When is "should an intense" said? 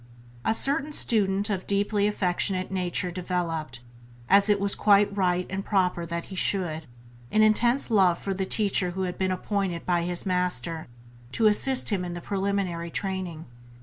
6.35-7.91